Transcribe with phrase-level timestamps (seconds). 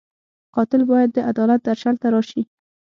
[0.55, 2.41] قاتل باید د عدالت درشل ته راشي